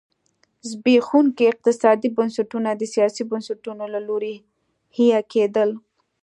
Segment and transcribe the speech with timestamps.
[0.69, 4.35] زبېښونکي اقتصادي بنسټونه د سیاسي بنسټونو له لوري
[4.95, 5.69] حیه کېدل.